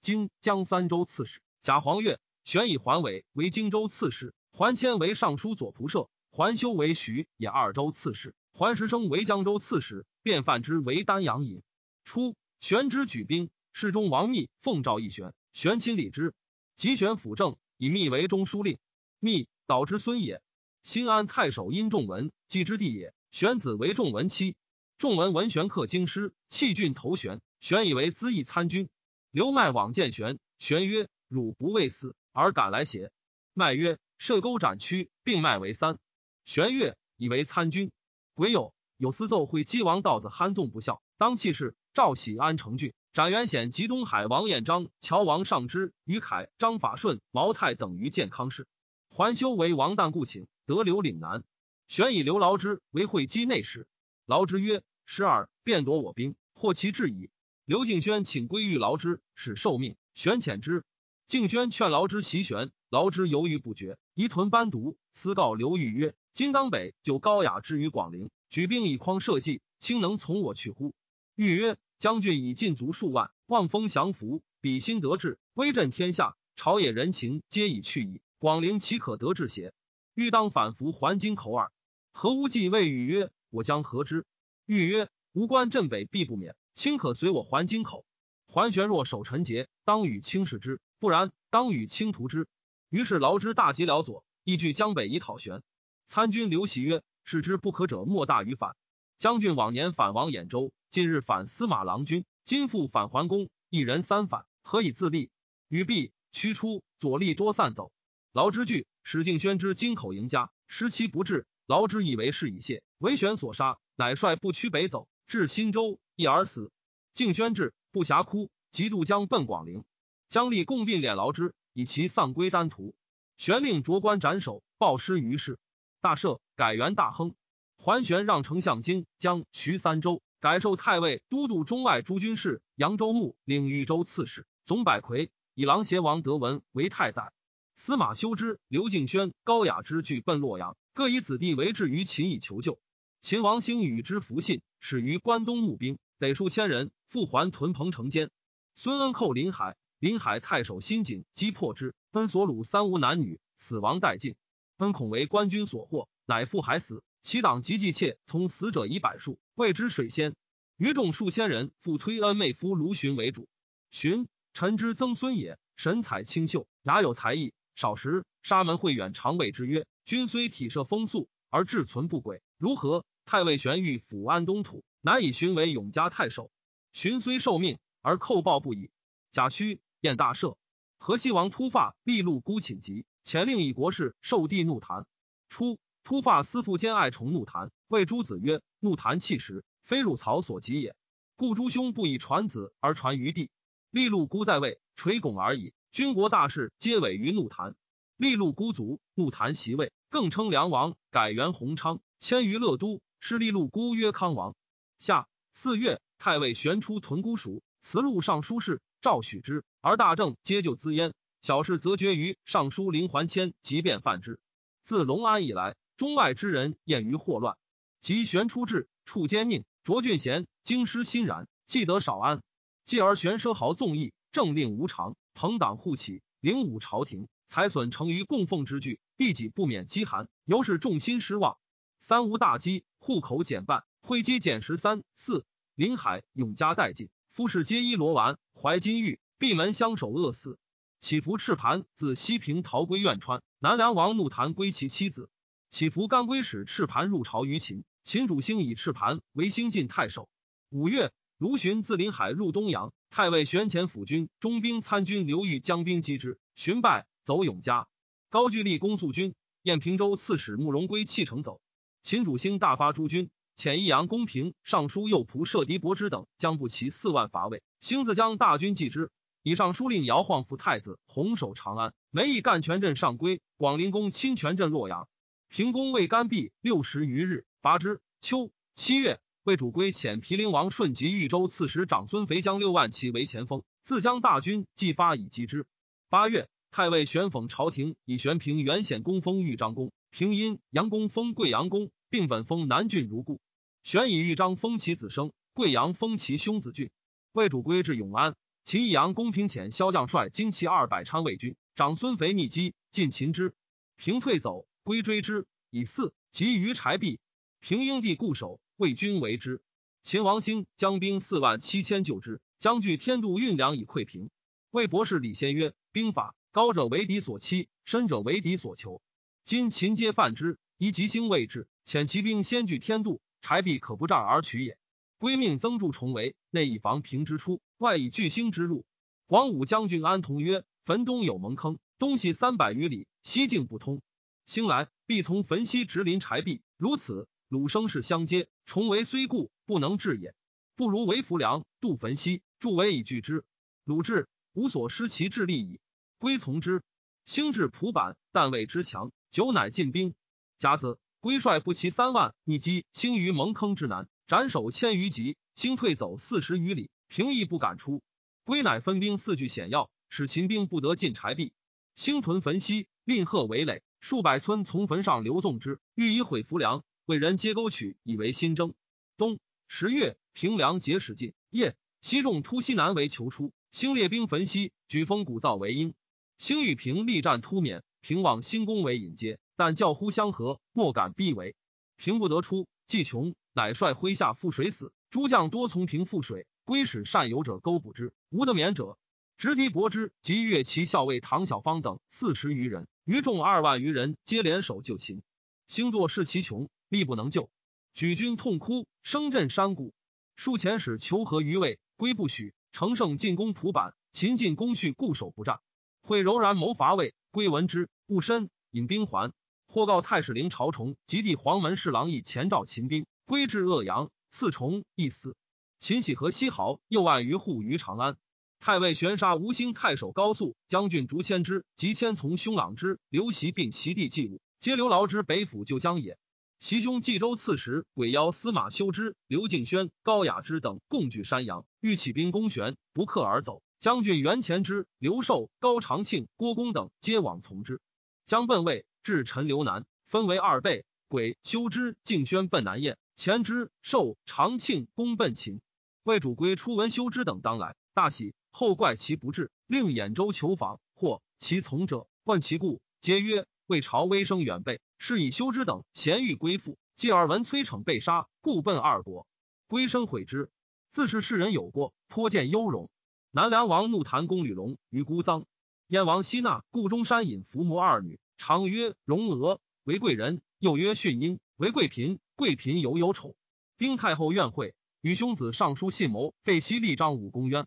[0.00, 1.40] 京、江三州刺史。
[1.62, 11.62] 贾黄钺，玄以桓伟为荆州刺史，桓谦为尚书左仆射，桓修为徐也二州刺史，桓石生为江州刺史，便犯之为丹阳尹。
[12.04, 16.34] 初，玄之举兵，侍中王密奉诏议玄，玄亲礼之，
[16.74, 18.76] 即玄辅政，以密为中书令。
[19.18, 20.42] 密导之孙也。
[20.82, 24.54] 新安太守殷仲文继之弟也，玄子为仲文妻。
[24.98, 28.90] 仲文闻玄克京师，弃郡投玄，玄以为资义参军。
[29.30, 33.10] 刘迈往见玄，玄曰：“汝不畏死而敢来邪？”
[33.54, 35.98] 迈曰：“射钩斩屈，并迈为三。”
[36.44, 37.90] 玄曰：“以为参军。”
[38.36, 41.74] 鬼有，有司奏会稽王道子憨纵不孝，当弃事。
[41.92, 48.66] 赵喜安成郡，斩元显及东海王彦章、乔王上之、于凯、张法顺、毛泰等于健康氏。
[49.08, 50.46] 桓修为王旦故请。
[50.66, 51.44] 得刘岭南，
[51.86, 53.86] 玄以刘劳之为会稽内史。
[54.26, 57.30] 劳之曰：“十二，便夺我兵，获其志矣。”
[57.64, 59.94] 刘敬轩请归于劳之，使受命。
[60.14, 60.84] 玄遣之。
[61.28, 70.94] 敬轩劝劳之袭玄，劳之犹豫不决，疑屯班独，私告刘裕曰：“今当北就高雅之于广陵，举兵以匡社稷，卿能从我去乎？”
[71.34, 78.20] 裕曰：“将军已尽足数万，望风降服，比心得志，威震天下，朝野人情皆已去矣。
[78.38, 79.72] 广陵岂可得志邪？”
[80.14, 81.70] 欲当反服还京口耳。
[82.12, 84.24] 何无忌谓禹曰：“我将何之？”
[84.64, 88.06] 禹曰：“吾关镇北必不免，卿可随我还京口。
[88.46, 92.48] 桓玄若守陈节，当与卿视之；不然，当与卿图之。”
[92.88, 95.62] 于是劳之大吉辽左，亦据江北以讨玄。
[96.06, 98.76] 参军刘袭曰：“视之不可者，莫大于反。
[99.18, 105.30] 将军往年反王兖州，近日反司马郎君，今复返桓公，一人三反，何以自立？”
[105.66, 107.90] 禹毕，驱出，左立多散走。
[108.32, 108.86] 劳之惧。
[109.02, 116.70] 史敬宣之京口迎家，失期不至，劳之以为事已谢，为玄所杀，乃率不屈北走，至新州，一而死。
[117.12, 119.84] 敬宣至，不暇哭，即渡江奔广陵。
[120.28, 122.94] 姜立共并敛劳之，以其丧归丹徒。
[123.36, 125.58] 玄令着官斩首，报失于世。
[126.00, 127.34] 大赦，改元大亨。
[127.76, 132.62] 桓玄让丞相荆江徐三州，改授太尉、都督中外诸军事。
[132.74, 135.30] 扬州牧，领豫州刺史，总百魁。
[135.54, 137.32] 以琅邪王德文为太宰。
[137.76, 142.78] 司马修之、刘敬轩、高雅之俱奔洛阳，各以子弟为质于秦以求救。
[143.20, 148.30] 秦王兴与之服信，始于关东募兵，得数千人，复还屯彭城间。
[148.74, 154.36] 孙恩寇临海，临海太守辛景击破之，奔所虏三无男女，死亡殆尽。
[154.78, 157.02] 恩恐为官军所获，乃父还死。
[157.22, 160.36] 其党及计妾从死者以百数，谓之水仙。
[160.76, 163.48] 余众数千人，复推恩妹夫卢循为主。
[163.90, 167.54] 循，臣之曾孙也，神采清秀，雅有才艺。
[167.74, 176.52] 少时，沙门会远常谓之曰：“君虽体设风素，而志存不轨，如何？”太尉玄欲抚安东土，乃以荀为永嘉太守。
[176.92, 178.90] 荀虽受命，而叩报不已。
[179.32, 180.56] 贾诩宴大赦。
[180.98, 185.06] 河西王突发立禄孤寝疾，前令以国事受帝怒弹。
[185.48, 190.94] 初，突发思父兼爱宠怒谈，谓诸子曰：“怒谈气时，非入曹所及也。
[191.34, 193.50] 故诸兄不以传子而传于弟。
[193.90, 195.74] 立禄孤在位，垂拱而已。
[195.90, 197.74] 军国大事皆委于怒谈。
[198.16, 204.54] 立禄孤卒，怒谈袭位，更称梁王，改元弘昌，迁于乐都。”是立禄孤曰康王。
[204.98, 211.14] 夏四月，太尉玄出屯姑蜀，辞录尚书事，赵许之，而大政皆就资焉。
[211.42, 214.38] 小事则决于尚书林桓谦，即便犯之。
[214.84, 217.56] 自隆安以来，中外之人厌于祸乱。
[218.00, 222.42] 及玄出至，处奸佞，卓俊贤，京师欣然，既得少安。
[222.84, 231.58] 继而玄奢豪纵逸，政令无常，朋党互起，凌侮朝廷，财损成于供奉之具，必己不免饥寒，由是众心失望。
[231.98, 235.44] 三无大饥，户口减半，会稽减十三四。
[235.74, 240.58] 临海永嘉殆尽，夫士皆衣罗丸，怀金玉，闭门相守，饿死。
[241.00, 245.28] 祈福赤盘自西平逃归苑川，南梁王怒谈归其妻子。
[245.76, 250.30] 起伏干归使赤盘入朝于秦，秦主兴以赤盘为兴晋太守。
[250.70, 257.88] 五月，卢循自临海入东阳，太尉玄前辅军中兵参军刘裕将兵击之，寻败，走永嘉。
[258.30, 261.60] 高句丽公肃军，燕平州刺史慕容归弃城走。
[262.02, 267.62] 秦主兴大发诸军，遣益阳公平尚书右仆射狄伯之等将不齐四万伐魏。
[267.80, 269.10] 兴自将大军继之，
[269.42, 271.92] 以上书令姚晃复太子，弘守长安。
[272.10, 275.06] 梅邑干泉镇上归，广陵公亲泉镇洛阳。
[275.48, 278.00] 平公未干毕六十余日，拔之。
[278.20, 285.66] 秋七月，魏主归遣毗陵王顺及豫州刺史长孙肥将六万骑为前锋，自将大军继发以击之。
[286.08, 291.90] 八月，太尉玄讽朝廷以玄平原显公封豫章公，平阴阳公封贵阳公。
[292.08, 293.40] 并本封南郡如故，
[293.82, 296.90] 玄以豫章封其子生，贵阳封其兄子俊。
[297.32, 303.54] 魏主归至永安，秦义阳公平遣骁将帅精骑二百昌魏军，长孙肥逆击，尽擒之。
[303.96, 307.18] 平退走，归追之，以四及于柴壁。
[307.58, 309.60] 平英帝固守，魏军为之。
[310.04, 314.30] 秦王兴将兵四万七千救之，将据天度运粮以溃平。
[314.70, 319.02] 魏博士李先曰：兵法高者为敌所欺，深者为敌所求。
[319.42, 321.66] 今秦皆犯之，宜吉兴未至。
[321.84, 324.78] 遣骑兵先据天度，柴壁可不战而取也。
[325.18, 328.84] 归命增筑重围，内以防平之出，外以巨星之入。
[329.26, 334.00] 广武将军安同曰：汾东有蒙坑，东西三百余里，西径不通。
[334.46, 340.34] 兴来必从汾西直临柴壁，如此，鲁生是相接，重围虽固，不能治也。
[340.76, 343.44] 不如为浮梁，渡汾西，筑围以拒之。
[343.84, 345.80] 鲁智，无所失其智力矣。
[346.18, 346.82] 归从之。
[347.24, 350.14] 兴至蒲坂，但谓之强，久乃进兵。
[350.58, 350.98] 甲子。
[351.18, 355.36] 归率不齐三万，逆击兴于蒙坑之南，斩首千余级。
[355.56, 358.00] 兴退走四十余里，平邑不敢出。
[358.44, 361.52] 归乃分兵四据险要，使秦兵不得进柴壁。
[361.96, 366.84] 兴屯汾西，令贺围垒，数百村从坟上流纵之，欲以毁浮梁。
[367.06, 368.72] 为人皆沟取，以为新征。
[369.16, 371.34] 冬十月，平凉节使尽。
[371.50, 373.52] 夜，西众突西南为求出。
[373.72, 375.92] 兴列兵焚西，举封鼓噪为鹰。
[376.38, 379.40] 兴与平力战突免，平往兴宫为引接。
[379.56, 381.56] 但教呼相合，莫敢逼围。
[381.96, 384.92] 平不得出，既穷，乃率麾下赴水死。
[385.10, 388.98] 诸将多从平赴水，归使善游者钩捕之，无得免者。
[389.36, 395.22] 直敌伯之及越骑校尉唐小芳等四十余人，余众二万余人，皆联手救秦。
[395.66, 397.50] 星座视其穷，力不能救，
[397.92, 399.92] 举军痛哭，声震山谷。
[400.36, 402.54] 数遣使求和于魏，归不许。
[402.72, 405.60] 乘胜进攻蒲坂，秦进攻绪固守不战。
[406.00, 409.34] 会柔然谋伐魏，归闻之，勿深引兵还。
[409.66, 415.36] 或告太史令朝崇及弟黄门侍郎以前召秦兵归至鄂阳，赐崇亦死。
[415.78, 418.16] 秦喜和西豪又案于护于长安。
[418.58, 426.18] 太尉玄杀吴兴太守高肃将军竹谦之及千从兄朗之刘袭并其地祭物，皆刘劳之北府旧疆也。
[426.58, 433.62] 其兄冀州刺史鬼妖司马修之、刘敬轩、高雅之等共据山阳，欲起兵攻玄，不克而走。
[433.78, 437.80] 将军袁前之、刘寿、高长庆、郭公等皆往从之。
[438.24, 440.84] 将奔魏，至陈留南，分为二倍。
[441.08, 445.60] 鬼修之、敬轩奔南燕，前之、寿、长庆公奔秦。
[446.02, 448.34] 魏主归初闻修之等当来，大喜。
[448.50, 456.76] 后怪其不至，令兖州求访，或其从者问其故，皆曰：魏朝威声远备，是以修之等咸欲归附。
[456.94, 459.26] 继而闻崔逞被杀，故奔二国。
[459.66, 460.50] 归身悔之，
[460.90, 462.90] 自是世人有过，颇见忧容。
[463.30, 465.46] 南梁王怒谈公吕龙于孤臧，
[465.86, 472.18] 燕王西纳故中山隐伏魔二女，常曰容娥为贵人，又曰训英为贵嫔。
[472.34, 473.34] 贵嫔犹有宠。
[473.78, 477.66] 丁太后怨会，与兄子上书信谋，废西立章武公渊。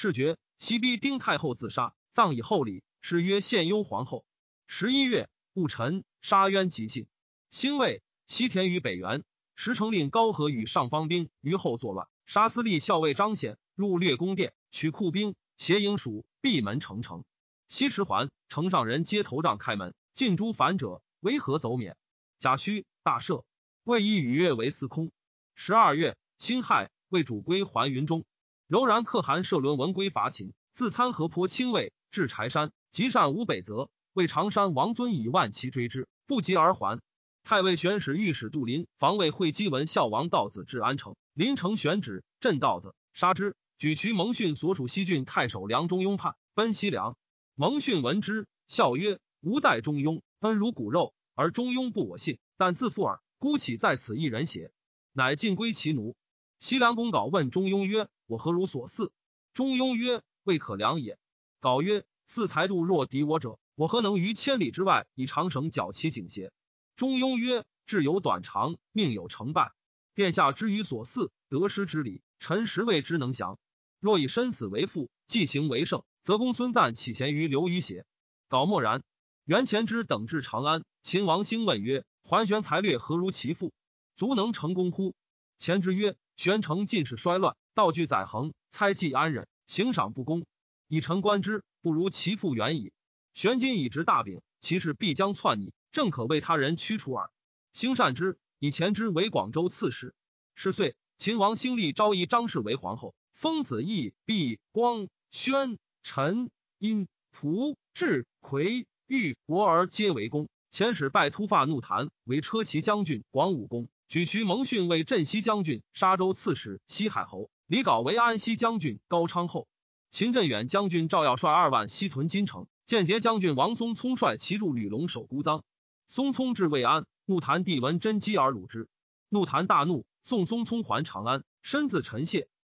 [0.00, 4.24] 是绝西逼丁太后自杀，葬以厚礼，谥曰献幽皇后。
[4.68, 7.08] 十一月戊辰，杀渊即信。
[7.50, 9.24] 兴魏，西田于北原，
[9.56, 17.24] 时成令高和与上方兵于后作乱，杀司隶校尉张显，入略宫殿，取库兵，携营属，闭门成城。
[17.66, 21.96] 西池环城上人皆头杖开门，尽诸反者，为何走免？
[22.38, 23.42] 贾诩大赦，
[23.82, 25.10] 魏以禹月为司空。
[25.56, 28.24] 十二月辛亥，魏主归还云中。
[28.68, 37.00] 柔然可汗射轮文归伐秦，自参河坡清卫至柴山，及善无北泽，为常山王尊以万骑追之，不及而还。
[37.44, 43.56] 太尉玄使御史杜林防卫会稽文孝王道子至安城，临城选旨镇道子，杀之。
[43.78, 47.16] 举渠蒙逊所属西郡太守梁中庸叛奔西凉，
[47.54, 53.22] 蒙逊闻之，笑曰：“吾待中庸，恩如骨肉，而中庸不我信，但自负耳。
[53.38, 54.72] 孤岂在此一人邪？”
[55.14, 56.16] 乃尽归其奴。
[56.58, 58.10] 西凉公稿问中庸曰。
[58.28, 59.10] 我何如所似？
[59.54, 61.18] 中庸曰：“未可量也。”
[61.60, 66.52] 稿曰：“四才度若敌我者，我何能于千里之外以长绳绞其颈邪？”
[66.94, 69.72] 中庸曰：“志有短长，命有成败。
[70.14, 73.58] 殿下之于所似，得失之理，臣实未之能详。
[73.98, 78.04] 若以身死为父，继行为圣，则公孙瓒岂贤于刘虞邪？”
[78.48, 79.02] 稿默然。
[79.46, 83.72] 袁前之等至长安，秦王兴问曰：“桓玄才略何如其父？
[84.16, 85.14] 足能成功乎？”
[85.56, 90.44] 前之曰：“玄成尽是衰乱。”道具载衡，猜忌安忍，行赏不公，
[90.88, 92.92] 以臣观之，不如其父远矣。
[93.34, 97.30] 玄今以执大柄，其事必将篡逆，正可为他人驱除耳。
[97.72, 100.12] 兴善之，以前之为广州刺史。
[100.56, 106.50] 是岁，秦王兴立昭仪张氏为皇后，封子义、毕、光、宣、陈、
[106.80, 110.48] 殷、蒲、智、魁、玉、国儿皆为公。
[110.72, 117.48] 遣使拜突发怒谈为车骑将军、广武公，举渠蒙逊为镇西将军、沙州刺史、西海侯。
[117.68, 119.68] 李杲为安西将军，高昌后。
[120.08, 125.60] 秦振远将军赵耀率二万西屯金城，间谍将军王松聪率骑驻吕龙守孤臧。
[126.06, 128.88] 松聪至未安，怒谈帝闻真姬而辱之。
[129.28, 132.48] 怒谈大怒，送松聪还长安，身自陈谢。